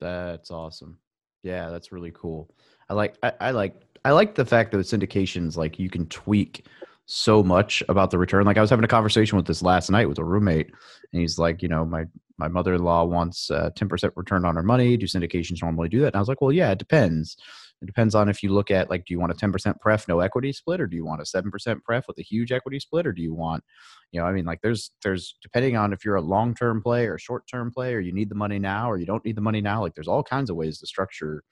[0.00, 0.96] That's awesome.
[1.42, 2.50] Yeah, that's really cool.
[2.88, 3.74] I like I, I like
[4.04, 6.66] I like the fact that with syndications like you can tweak
[7.06, 8.44] so much about the return.
[8.44, 10.66] Like I was having a conversation with this last night with a roommate,
[11.12, 12.04] and he's like, you know, my
[12.38, 14.96] my mother in law wants a ten percent return on her money.
[14.96, 16.08] Do syndications normally do that?
[16.08, 17.36] And I was like, well, yeah, it depends.
[17.82, 20.06] It depends on if you look at like, do you want a ten percent pref
[20.06, 22.78] no equity split, or do you want a seven percent pref with a huge equity
[22.78, 23.64] split, or do you want,
[24.12, 27.06] you know, I mean, like there's there's depending on if you're a long term play
[27.06, 29.40] or short term play, or you need the money now, or you don't need the
[29.42, 29.80] money now.
[29.80, 31.42] Like there's all kinds of ways to structure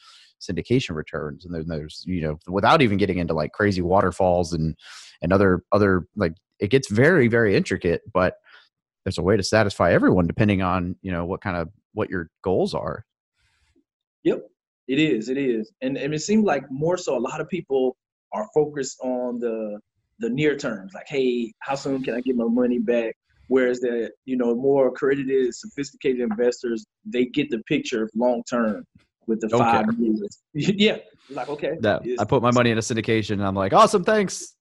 [0.41, 4.77] syndication returns and then there's you know without even getting into like crazy waterfalls and
[5.21, 8.35] and other other like it gets very very intricate but
[9.05, 12.31] there's a way to satisfy everyone depending on you know what kind of what your
[12.45, 13.05] goals are
[14.25, 14.43] Yep,
[14.88, 15.29] it is.
[15.29, 17.96] It is, and and it seems like more so a lot of people
[18.33, 19.79] are focused on the
[20.20, 23.14] the near terms, like, hey, how soon can I get my money back?
[23.46, 28.85] Whereas the you know more accredited, sophisticated investors, they get the picture of long term,
[29.29, 29.94] with the Don't five care.
[29.94, 30.38] years.
[30.55, 30.96] yeah,
[31.31, 31.77] like okay.
[31.81, 34.55] That I put my money in a syndication and I'm like, awesome, thanks.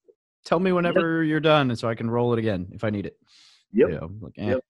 [0.44, 3.16] Tell me whenever you're done so I can roll it again if I need it.
[3.72, 3.88] Yep.
[3.88, 4.46] You know, like, eh.
[4.50, 4.60] Yep.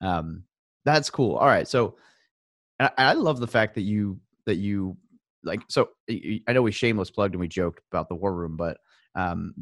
[0.00, 0.44] Um,
[0.84, 1.34] that's cool.
[1.36, 1.66] All right.
[1.66, 1.96] So
[2.78, 4.96] I, I love the fact that you that you
[5.44, 8.78] like so i know we shameless plugged and we joked about the war room, but
[9.14, 9.54] um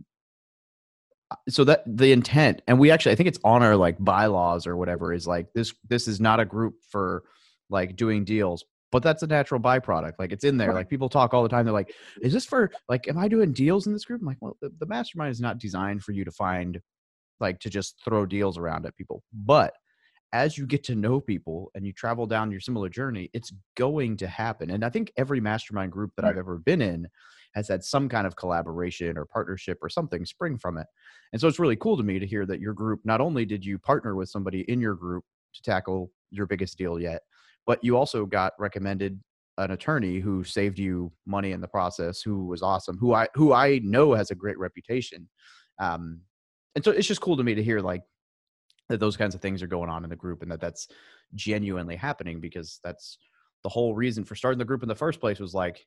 [1.31, 4.67] uh, so that the intent and we actually I think it's on our like bylaws
[4.67, 7.25] or whatever is like this this is not a group for
[7.71, 11.33] like doing deals but that's a natural byproduct like it's in there like people talk
[11.33, 14.05] all the time they're like is this for like am i doing deals in this
[14.05, 14.21] group?
[14.21, 16.81] I'm like well the, the mastermind is not designed for you to find
[17.41, 19.73] like to just throw deals around at people but
[20.33, 24.17] as you get to know people and you travel down your similar journey it's going
[24.17, 27.07] to happen and i think every mastermind group that i've ever been in
[27.55, 30.87] has had some kind of collaboration or partnership or something spring from it
[31.33, 33.65] and so it's really cool to me to hear that your group not only did
[33.65, 37.23] you partner with somebody in your group to tackle your biggest deal yet
[37.67, 39.21] but you also got recommended
[39.59, 43.53] an attorney who saved you money in the process who was awesome who i who
[43.53, 45.29] i know has a great reputation
[45.79, 46.21] um
[46.75, 48.03] and so it's just cool to me to hear like
[48.89, 50.89] that those kinds of things are going on in the group and that that's
[51.35, 53.19] genuinely happening because that's
[53.63, 55.87] the whole reason for starting the group in the first place was like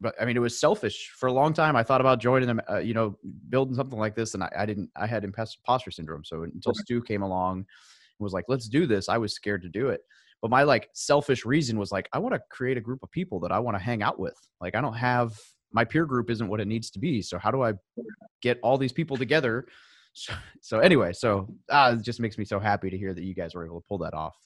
[0.00, 1.76] but i mean it was selfish for a long time.
[1.76, 3.16] I thought about joining them uh, you know
[3.48, 6.24] building something like this and I, I didn't i had imposter syndrome.
[6.24, 6.82] So until Okay.
[6.82, 7.66] stu came along and
[8.20, 10.02] was like let's do this i was scared to do it.
[10.42, 13.40] But my like selfish reason was like i want to create a group of people
[13.40, 14.36] that i want to hang out with.
[14.60, 15.38] Like i don't have
[15.72, 17.22] my peer group isn't what it needs to be.
[17.22, 17.72] So how do i
[18.42, 19.66] get all these people together
[20.14, 23.34] so, so anyway so ah, it just makes me so happy to hear that you
[23.34, 24.36] guys were able to pull that off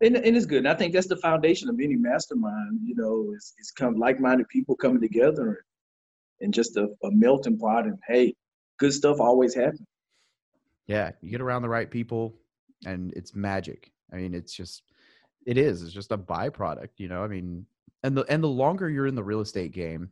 [0.00, 0.58] and, and it's good.
[0.58, 2.78] And I think that's the foundation of any mastermind.
[2.84, 5.64] You know, is is come like-minded people coming together
[6.40, 7.86] and just a, a melting pot.
[7.86, 8.36] And hey,
[8.78, 9.86] good stuff always happens.
[10.86, 12.34] yeah you get around the right people
[12.86, 14.82] and it's magic i mean it's just
[15.46, 17.66] it is it's just a byproduct you know i mean
[18.04, 20.10] and the and the longer you're in the real estate game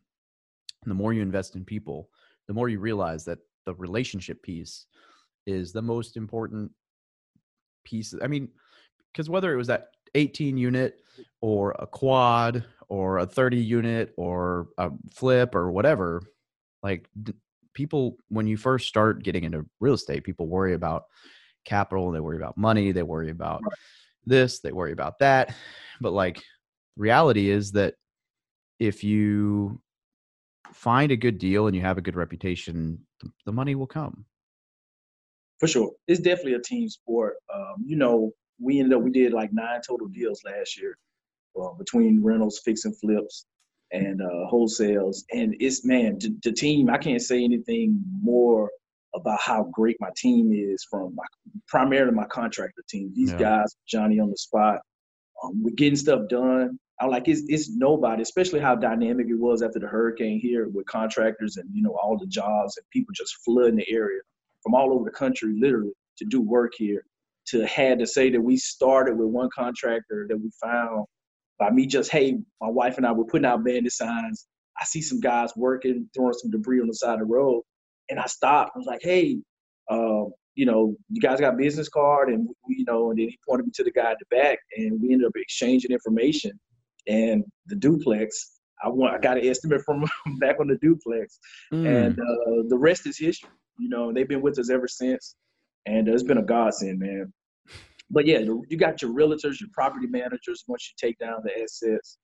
[0.85, 2.11] the more you invest in people
[2.49, 4.87] the more you realize that the relationship piece
[5.47, 6.71] is the most important
[7.85, 8.49] piece i mean
[9.13, 11.01] because whether it was that 18 unit
[11.41, 16.23] or a quad or a 30 unit or a flip or whatever
[16.83, 17.07] like
[17.75, 21.05] people when you first start getting into real estate people worry about
[21.65, 23.63] capital they worry about money they worry about
[24.25, 25.55] this they worry about that
[26.01, 26.43] but like
[26.97, 27.95] reality is that
[28.79, 29.81] if you
[30.77, 32.99] find a good deal and you have a good reputation
[33.47, 34.25] the, money will come
[35.59, 35.93] For sure.
[36.07, 37.35] It's definitely a team sport.
[37.53, 40.97] Um, you know, we ended up, we did like nine total deals last year
[41.61, 43.47] uh, between rentals, fix and flips,
[43.91, 45.25] and uh, wholesales.
[45.33, 48.71] And it's, man, the, the team, I can't say anything more
[49.15, 51.25] about how great my team is from my,
[51.69, 53.13] primarily my contractor team.
[53.15, 53.39] These Yeah.
[53.39, 54.81] guys, Johnny on the spot,
[55.43, 56.79] um, we're getting stuff done.
[57.01, 60.87] I like it's, it's nobody, especially how dynamic it was after the hurricane here with
[60.87, 64.21] contractors and you know all the jobs and people just flooding the area
[64.63, 67.05] from all over the country, literally, to do work here.
[67.51, 71.07] To had to say that we started with one contractor that we found
[71.61, 74.49] by me just, hey, my wife and I were putting out bandit signs.
[74.81, 77.63] I see some guys working, throwing some debris on the side of the road,
[78.11, 78.73] and I stopped.
[78.75, 79.39] I was like, hey,
[79.91, 83.67] um, you know, you guys got business card, and you know, and then he pointed
[83.67, 86.59] me to the guy at the back, and we ended up exchanging information.
[87.07, 88.53] And the duplex,
[88.85, 90.05] I want, I got an estimate from
[90.39, 91.39] back on the duplex,
[91.73, 91.87] Mm.
[91.87, 93.51] and uh, the rest is history.
[93.79, 95.35] You know, they've been with us ever since,
[95.87, 97.33] and uh, it's been a godsend, man.
[98.11, 100.65] But yeah, you got your realtors, your property managers.
[100.69, 102.19] Once you take down the assets,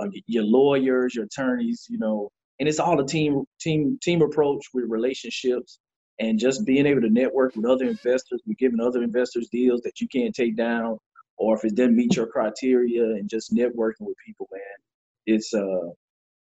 [0.00, 4.64] uh, your lawyers, your attorneys, you know, and it's all a team team team approach
[4.74, 5.78] with relationships
[6.18, 8.42] and just being able to network with other investors.
[8.46, 10.98] We're giving other investors deals that you can't take down,
[11.38, 14.60] or if it didn't meet your criteria, and just networking with people, man.
[15.26, 15.90] It's uh,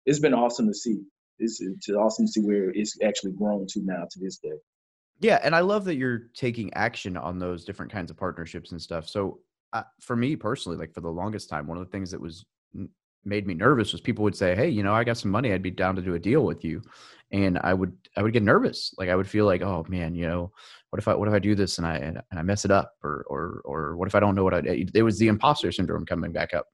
[0.06, 1.02] it's been awesome to see.
[1.40, 4.58] It's, it's awesome to see where it's actually grown to now to this day.
[5.20, 8.82] Yeah, and I love that you're taking action on those different kinds of partnerships and
[8.82, 9.08] stuff.
[9.08, 9.40] So,
[9.74, 12.46] uh, for me personally, like for the longest time, one of the things that was
[13.26, 15.54] made me nervous was people would say, "Hey, you know, I got some money.
[15.54, 16.82] I'd be down to do a deal with you,"
[17.32, 18.94] and I would I would get nervous.
[18.98, 20.52] Like I would feel like, "Oh man, you know,
[20.90, 22.94] what if I what if I do this and I and, I mess it up,
[23.04, 24.60] or or or what if I don't know what I?"
[24.94, 26.66] It was the imposter syndrome coming back up.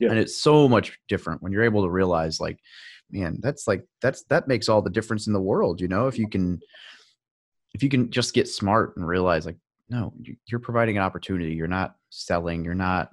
[0.00, 0.10] Yeah.
[0.10, 2.58] And it's so much different when you're able to realize, like,
[3.10, 5.80] man, that's like that's that makes all the difference in the world.
[5.80, 6.60] You know, if you can
[7.74, 9.56] if you can just get smart and realize like
[9.88, 13.10] no you- you're providing an opportunity you're not selling you're not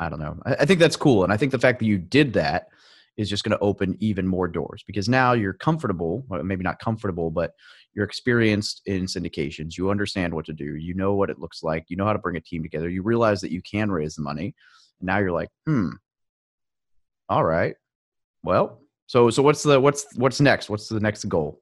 [0.00, 1.98] i don't know i, I think that's cool and i think the fact that you
[1.98, 2.68] did that
[3.16, 6.78] is just going to open even more doors because now you're comfortable well, maybe not
[6.78, 7.52] comfortable but
[7.94, 11.84] you're experienced in syndications you understand what to do you know what it looks like
[11.88, 14.22] you know how to bring a team together you realize that you can raise the
[14.22, 14.54] money
[15.00, 15.90] and now you're like hmm
[17.28, 17.74] All right.
[18.42, 20.68] Well, so so what's the what's what's next?
[20.68, 21.60] What's the next goal?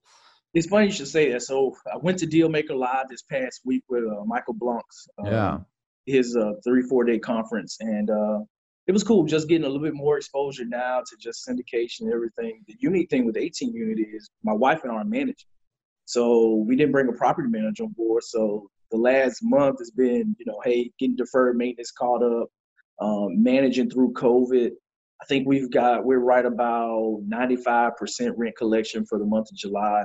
[0.55, 1.43] It's funny you should say that.
[1.43, 5.09] So I went to Dealmaker Live this past week with uh, Michael Blanks.
[5.19, 5.59] Um, Yeah.
[6.07, 8.41] His uh, three four day conference, and uh,
[8.87, 9.25] it was cool.
[9.25, 12.63] Just getting a little bit more exposure now to just syndication and everything.
[12.67, 15.49] The unique thing with 18 Unity is my wife and I are managing,
[16.05, 18.25] so we didn't bring a property manager on board.
[18.25, 22.49] So the last month has been, you know, hey, getting deferred maintenance caught up,
[23.01, 24.71] um, managing through COVID.
[25.21, 30.03] I think we've got we're right about 95% rent collection for the month of July.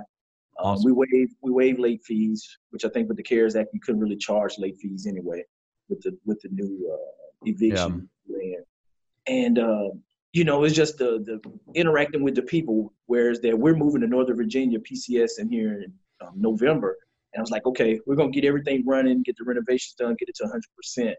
[0.59, 0.85] Um, Awesome.
[0.85, 4.01] We waive we waive late fees, which I think with the CARES Act you couldn't
[4.01, 5.43] really charge late fees anyway
[5.89, 8.63] with the with the new uh, eviction plan.
[9.27, 9.89] And uh,
[10.33, 11.41] you know, it's just the the
[11.73, 12.93] interacting with the people.
[13.05, 16.97] Whereas that we're moving to Northern Virginia PCS in here in um, November,
[17.33, 20.29] and I was like, okay, we're gonna get everything running, get the renovations done, get
[20.29, 21.15] it to 100 percent,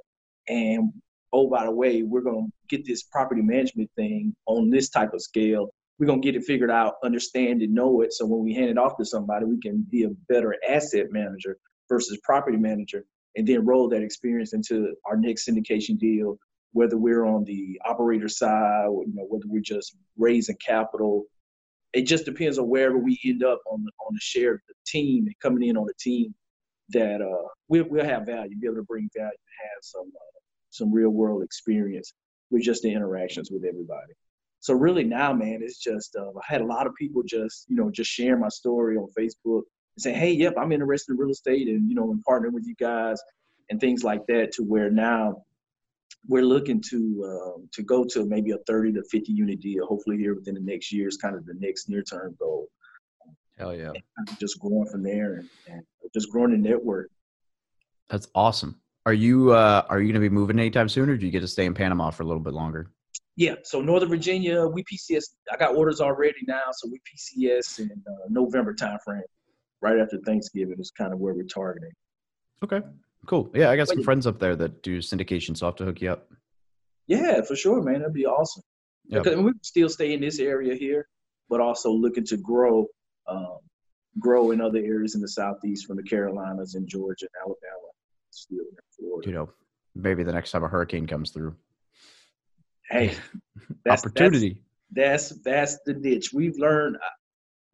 [0.48, 0.92] and
[1.32, 5.22] oh by the way, we're gonna get this property management thing on this type of
[5.22, 5.70] scale.
[5.98, 8.78] We're gonna get it figured out, understand it, know it, so when we hand it
[8.78, 13.04] off to somebody, we can be a better asset manager versus property manager,
[13.36, 16.38] and then roll that experience into our next syndication deal.
[16.72, 21.24] Whether we're on the operator side, or, you know, whether we're just raising capital,
[21.92, 24.74] it just depends on wherever we end up on the on the share of the
[24.86, 26.34] team and coming in on the team
[26.90, 30.38] that uh we'll, we'll have value, be able to bring value, have some uh,
[30.70, 32.12] some real world experience
[32.50, 34.12] with just the interactions with everybody.
[34.60, 37.76] So really now, man, it's just uh, I had a lot of people just you
[37.76, 39.62] know just share my story on Facebook
[39.98, 42.64] and say, hey, yep, I'm interested in real estate and you know and partnering with
[42.66, 43.20] you guys
[43.68, 44.52] and things like that.
[44.52, 45.42] To where now
[46.28, 47.24] we're looking to
[47.56, 49.84] um, to go to maybe a 30 to 50 unit deal.
[49.86, 52.68] Hopefully here within the next year is kind of the next near term goal.
[53.58, 53.90] Hell yeah.
[54.16, 55.82] And just growing from there and, and
[56.14, 57.10] just growing the network.
[58.08, 58.80] That's awesome.
[59.04, 61.48] Are you uh are you gonna be moving anytime soon or do you get to
[61.48, 62.92] stay in Panama for a little bit longer?
[63.34, 65.24] Yeah, so Northern Virginia, we PCS.
[65.52, 69.22] I got orders already now, so we PCS in uh, November timeframe,
[69.80, 71.92] right after Thanksgiving is kind of where we're targeting.
[72.62, 72.80] Okay.
[73.26, 73.50] Cool.
[73.54, 76.00] Yeah, I got some friends up there that do syndication, so I'll have to hook
[76.00, 76.30] you up.
[77.06, 78.00] Yeah, for sure, man.
[78.00, 78.62] That'd be awesome.
[79.08, 79.24] Yep.
[79.24, 81.08] Because we still stay in this area here,
[81.48, 82.86] but also looking to grow,
[83.26, 83.58] um,
[84.18, 87.88] grow in other areas in the southeast, from the Carolinas and Georgia and Alabama,
[88.30, 89.28] still in Florida.
[89.28, 89.50] You know,
[89.94, 91.54] maybe the next time a hurricane comes through.
[92.90, 93.14] Hey,
[93.84, 94.62] that's, Opportunity.
[94.90, 96.32] That's, that's that's the niche.
[96.32, 96.96] We've learned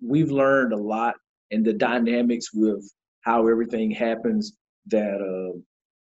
[0.02, 1.14] we've learned a lot
[1.54, 2.82] and the dynamics with
[3.22, 4.56] how everything happens.
[4.86, 5.58] That uh,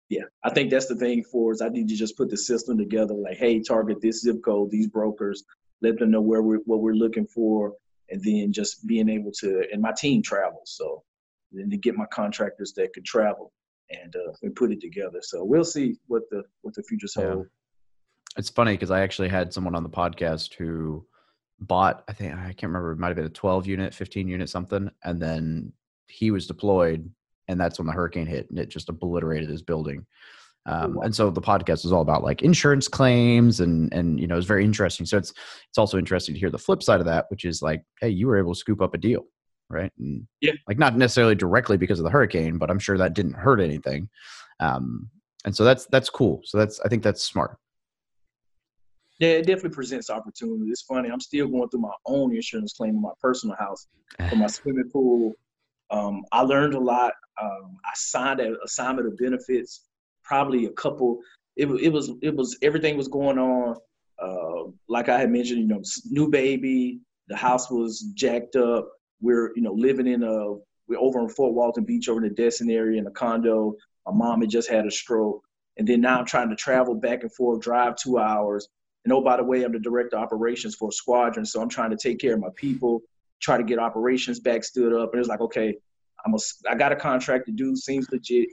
[0.09, 1.61] yeah, I think that's the thing for us.
[1.61, 3.15] I need to just put the system together.
[3.15, 5.45] Like, hey, target this zip code, these brokers,
[5.83, 7.75] let them know where we're what we're looking for,
[8.11, 9.65] and then just being able to.
[9.73, 11.03] And my team travels, so
[11.51, 13.53] then to get my contractors that could travel
[13.91, 15.19] and uh, and put it together.
[15.21, 17.35] So we'll see what the what the future's Yeah.
[17.35, 17.47] hold.
[18.39, 21.05] It's funny because I actually had someone on the podcast who
[21.67, 24.49] bought, I think, I can't remember, it might have been a 12 unit, 15 unit,
[24.49, 24.91] something.
[25.05, 25.73] And then
[26.07, 27.11] he was deployed,
[27.49, 30.07] and that's when the hurricane hit and it just obliterated his building.
[30.65, 34.37] Um, and so the podcast is all about like insurance claims and and you know
[34.37, 35.05] it's very interesting.
[35.07, 35.31] So it's
[35.69, 38.29] it's also interesting to hear the flip side of that, which is like, hey, you
[38.29, 39.25] were able to scoop up a deal,
[39.69, 39.91] right?
[39.99, 40.53] And Yeah.
[40.69, 44.09] like not necessarily directly because of the hurricane, but I'm sure that didn't hurt anything.
[44.61, 45.11] Um,
[45.45, 46.43] and so that's that's cool.
[46.45, 47.59] So that's I think that's smart.
[49.23, 50.69] Yeah, it definitely presents opportunity.
[50.69, 51.09] It's funny.
[51.09, 53.87] I'm still going through my own insurance claim on my personal house
[54.29, 55.35] for my swimming pool.
[55.93, 57.13] Um, I learned a lot.
[57.41, 59.85] Um, I signed an assignment of benefits.
[60.25, 61.21] Probably a couple.
[61.55, 61.81] It was.
[61.81, 62.11] It was.
[62.21, 62.59] It was.
[62.63, 63.77] Everything was going on.
[64.21, 66.99] Uh, like I had mentioned, you know, new baby.
[67.29, 68.89] The house was jacked up.
[69.21, 70.55] We're, you know, living in a.
[70.89, 73.77] We're over in Fort Walton Beach, over in the Destin area, in a condo.
[74.05, 75.45] My mom had just had a stroke,
[75.77, 78.67] and then now I'm trying to travel back and forth, drive two hours.
[79.05, 81.69] And oh, by the way, I'm the director of operations for a squadron, so I'm
[81.69, 83.03] trying to take care of my people,
[83.41, 85.11] try to get operations back stood up.
[85.13, 85.75] And it's like, okay,
[86.25, 86.39] I'm a,
[86.69, 88.49] I got a contract to do, seems legit.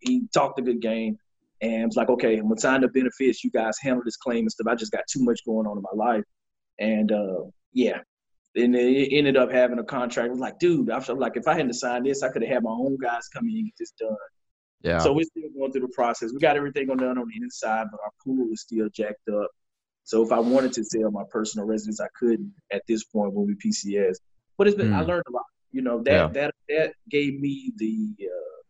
[0.00, 1.16] He, talked a good game,
[1.62, 3.42] and it's like, okay, I'm gonna sign the benefits.
[3.42, 4.66] You guys handle this claim and stuff.
[4.68, 6.24] I just got too much going on in my life,
[6.78, 8.00] and uh, yeah.
[8.56, 10.28] And it ended up having a contract.
[10.28, 12.52] It was like, dude, I felt like if I hadn't signed this, I could have
[12.52, 14.14] had my own guys come in and get this done.
[14.84, 14.98] Yeah.
[14.98, 16.30] So we're still going through the process.
[16.32, 19.48] We got everything on done on the inside, but our pool is still jacked up.
[20.04, 23.46] So if I wanted to sell my personal residence, I couldn't at this point when
[23.46, 24.16] we PCS.
[24.58, 25.08] But it's been I Mm.
[25.08, 25.46] learned a lot.
[25.72, 26.28] You know that Yeah.
[26.28, 28.62] that that gave me the uh,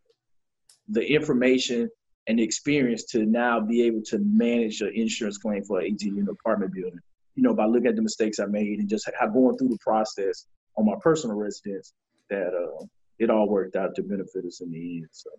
[0.87, 1.89] the information
[2.27, 6.15] and the experience to now be able to manage an insurance claim for an 18
[6.15, 6.99] unit apartment building.
[7.35, 9.77] You know, by looking at the mistakes I made and just how going through the
[9.81, 10.47] process
[10.77, 11.93] on my personal residence,
[12.29, 12.85] that uh,
[13.19, 15.07] it all worked out to benefit us in the end.
[15.11, 15.29] So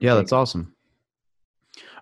[0.00, 0.74] Yeah, that's awesome.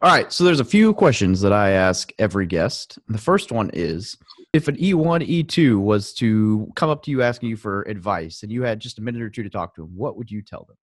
[0.00, 2.98] All right, so there's a few questions that I ask every guest.
[3.08, 4.16] The first one is
[4.52, 8.52] if an E1, E2 was to come up to you asking you for advice and
[8.52, 10.64] you had just a minute or two to talk to them, what would you tell
[10.68, 10.76] them?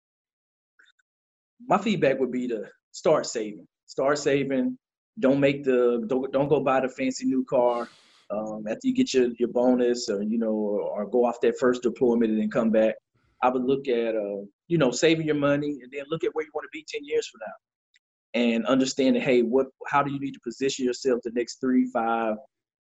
[1.68, 3.68] My feedback would be to start saving.
[3.86, 4.78] Start saving.
[5.20, 7.88] Don't make the don't, don't go buy the fancy new car
[8.30, 11.58] um, after you get your, your bonus or you know or, or, go off that
[11.58, 12.94] first deployment and then come back.
[13.42, 16.46] I would look at uh, you know saving your money and then look at where
[16.46, 20.18] you want to be 10 years from now and understanding hey what how do you
[20.18, 22.36] need to position yourself the next three five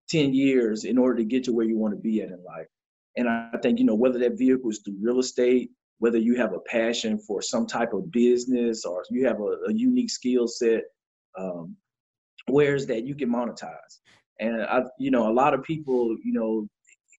[0.08, 2.66] ten years in order to get to where you want to be at in life?
[3.18, 6.54] And i think you know whether that vehicle is through real estate whether you have
[6.54, 10.84] a passion for some type of business or you have a, a unique skill set
[11.38, 11.76] um,
[12.48, 13.94] where's that you can monetize?
[14.40, 16.66] And i you know a lot of people you know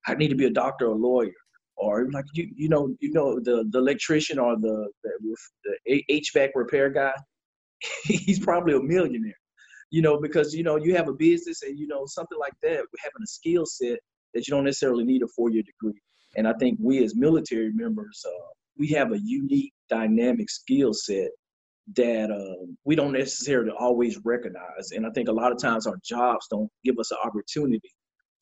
[0.07, 1.42] i need to be a doctor or a lawyer
[1.75, 5.35] or like you you know you know the the electrician or the the,
[5.87, 7.13] the HVAC repair guy
[8.03, 9.33] he's probably a millionaire.
[9.89, 12.71] You know, because you know you have a business and you know something like that,
[12.71, 13.99] having a skill set
[14.33, 15.99] that you don't necessarily need a four-year degree.
[16.35, 21.29] And I think we as military members, uh, we have a unique, dynamic skill set
[21.95, 24.91] that uh, we don't necessarily always recognize.
[24.95, 27.91] And I think a lot of times our jobs don't give us an opportunity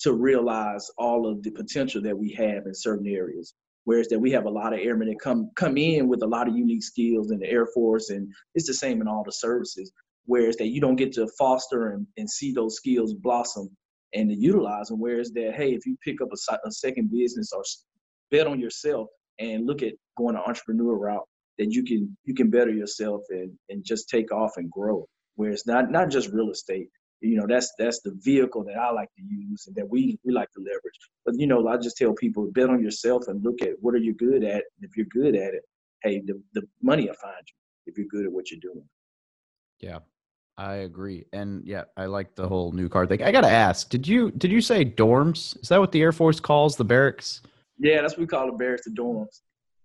[0.02, 3.54] to realize all of the potential that we have in certain areas.
[3.86, 6.48] Whereas that we have a lot of airmen that come come in with a lot
[6.48, 9.92] of unique skills in the Air Force, and it's the same in all the services.
[10.26, 13.76] Whereas that you don't get to foster and, and see those skills blossom
[14.14, 15.00] and to utilize them.
[15.00, 17.64] Whereas that, hey, if you pick up a, a second business or
[18.30, 19.08] bet on yourself
[19.40, 21.28] and look at going an entrepreneur route,
[21.58, 25.06] that you can you can better yourself and and just take off and grow.
[25.36, 26.88] Whereas not not just real estate,
[27.22, 30.34] you know that's that's the vehicle that I like to use and that we we
[30.34, 31.00] like to leverage.
[31.26, 34.00] But you know, I just tell people bet on yourself and look at what are
[34.00, 34.64] you good at.
[34.82, 35.64] If you're good at it,
[36.04, 37.54] hey, the the money will find you
[37.86, 38.88] if you're good at what you're doing.
[39.80, 40.00] Yeah,
[40.58, 41.26] I agree.
[41.32, 43.24] And yeah, I like the whole new car thing.
[43.24, 45.62] I gotta ask, did you did you say dorms?
[45.62, 47.42] Is that what the Air Force calls the barracks?
[47.78, 49.42] Yeah, that's what we call the barracks, the dorms.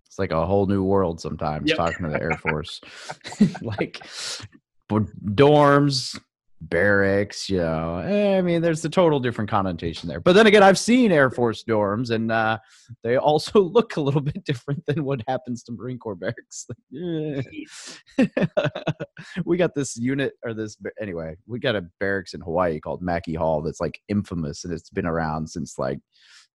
[0.07, 1.77] It's like a whole new world sometimes yep.
[1.77, 2.81] talking to the Air Force.
[3.63, 4.01] like
[4.91, 6.19] dorms,
[6.61, 7.99] barracks, you know.
[7.99, 10.21] Eh, I mean, there's a total different connotation there.
[10.21, 12.59] But then again, I've seen Air Force dorms, and uh,
[13.03, 16.67] they also look a little bit different than what happens to Marine Corps barracks.
[19.45, 21.37] we got this unit, or this anyway.
[21.47, 25.07] We got a barracks in Hawaii called Mackey Hall that's like infamous, and it's been
[25.07, 25.99] around since like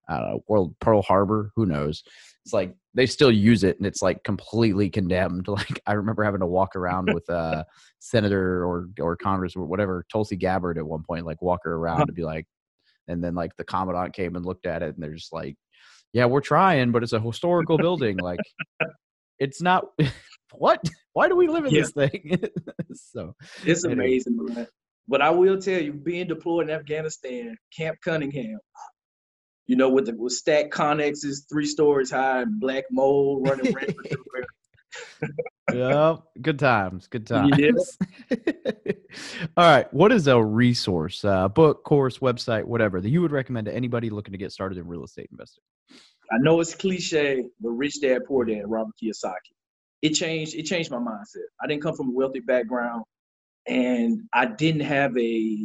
[0.09, 1.51] I don't know, World Pearl Harbor.
[1.55, 2.03] Who knows?
[2.45, 5.47] It's like they still use it, and it's like completely condemned.
[5.51, 7.65] Like I remember having to walk around with uh, a
[7.99, 11.97] senator or or Congress or whatever Tulsi Gabbard at one point, like walk her around
[11.97, 12.05] uh-huh.
[12.05, 12.45] to be like,
[13.07, 15.55] and then like the commandant came and looked at it, and they're just like,
[16.13, 18.17] "Yeah, we're trying, but it's a historical building.
[18.17, 18.39] Like,
[19.39, 19.85] it's not."
[20.53, 20.83] what?
[21.13, 21.81] Why do we live in yeah.
[21.81, 22.39] this thing?
[22.93, 23.35] so
[23.65, 24.67] it's amazing, man.
[25.07, 28.59] But I will tell you, being deployed in Afghanistan, Camp Cunningham,
[29.67, 33.73] you know, with the with stack stacked connexes three stories high and black mold running
[33.73, 34.15] rampant
[35.73, 37.97] yeah, good times, good times.
[39.57, 43.65] All right, what is a resource, uh, book, course, website, whatever that you would recommend
[43.65, 45.63] to anybody looking to get started in real estate investing?
[46.31, 49.53] I know it's cliche, but Rich Dad Poor Dad, Robert Kiyosaki.
[50.01, 50.55] It changed.
[50.55, 51.45] It changed my mindset.
[51.61, 53.03] I didn't come from a wealthy background,
[53.67, 55.57] and I didn't have a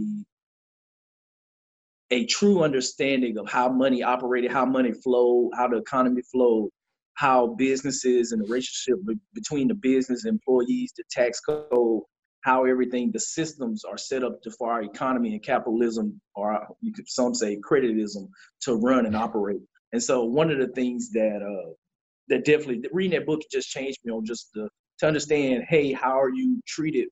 [2.11, 6.71] a true understanding of how money operated, how money flowed, how the economy flowed,
[7.15, 8.99] how businesses and the relationship
[9.35, 12.03] between the business employees, the tax code,
[12.43, 16.93] how everything, the systems are set up to, for our economy and capitalism, or you
[16.93, 18.29] could some say creditism,
[18.61, 19.61] to run and operate.
[19.93, 21.73] And so one of the things that uh,
[22.29, 26.21] that definitely reading that book just changed me on just the, to understand, hey, how
[26.21, 27.09] are you treated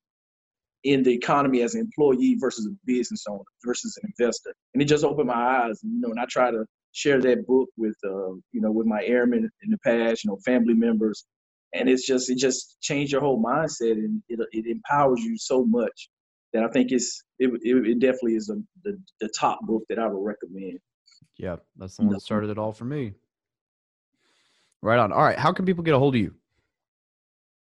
[0.84, 4.54] in the economy as an employee versus a business owner versus an investor.
[4.74, 5.80] And it just opened my eyes.
[5.82, 8.86] And, you know, and I try to share that book with, uh, you know, with
[8.86, 11.24] my airmen in the past, you know, family members.
[11.72, 15.64] And it's just, it just changed your whole mindset and it, it empowers you so
[15.64, 16.10] much
[16.52, 19.98] that I think it's, it, it, it definitely is a, the, the top book that
[19.98, 20.78] I would recommend.
[21.38, 21.56] Yeah.
[21.76, 23.14] That's the one that started it all for me.
[24.82, 25.12] Right on.
[25.12, 25.38] All right.
[25.38, 26.34] How can people get a hold of you?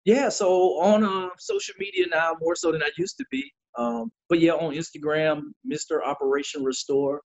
[0.05, 3.53] Yeah, so on uh, social media now more so than I used to be.
[3.79, 6.03] Um, but yeah, on Instagram, Mr.
[6.05, 7.21] Operation Restore,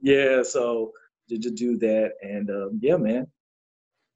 [0.00, 0.92] Yeah, so
[1.28, 2.12] to, to do that.
[2.22, 3.26] And um, yeah, man.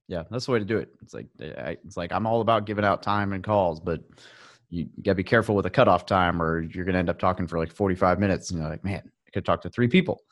[0.06, 0.88] Yeah, that's the way to do it.
[1.02, 4.04] It's like it's like I'm all about giving out time and calls, but
[4.70, 7.58] you gotta be careful with a cutoff time, or you're gonna end up talking for
[7.58, 8.50] like 45 minutes.
[8.50, 10.22] And you're like, man, I could talk to three people.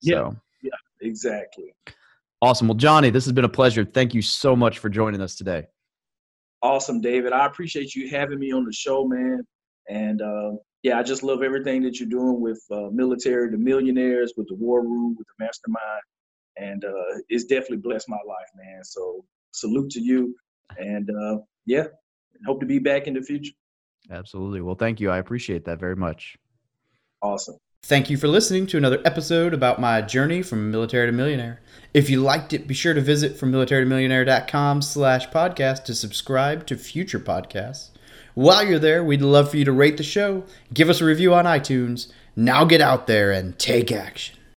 [0.00, 0.36] Yeah, so.
[0.62, 0.70] yeah,
[1.00, 1.74] exactly.
[2.40, 2.68] Awesome.
[2.68, 3.84] Well, Johnny, this has been a pleasure.
[3.84, 5.66] Thank you so much for joining us today.
[6.62, 7.32] Awesome, David.
[7.32, 9.44] I appreciate you having me on the show, man.
[9.88, 10.52] And uh,
[10.84, 14.54] yeah, I just love everything that you're doing with uh, military, the millionaires, with the
[14.54, 16.02] war room, with the mastermind
[16.56, 18.84] and uh, it's definitely blessed my life, man.
[18.84, 20.34] So salute to you,
[20.78, 21.84] and uh, yeah,
[22.46, 23.52] hope to be back in the future.
[24.10, 24.60] Absolutely.
[24.60, 25.10] Well, thank you.
[25.10, 26.36] I appreciate that very much.
[27.22, 27.56] Awesome.
[27.84, 31.60] Thank you for listening to another episode about my journey from military to millionaire.
[31.92, 35.94] If you liked it, be sure to visit from military to militarytomillionaire.com slash podcast to
[35.94, 37.90] subscribe to future podcasts.
[38.34, 41.32] While you're there, we'd love for you to rate the show, give us a review
[41.34, 42.08] on iTunes.
[42.34, 44.36] Now get out there and take action.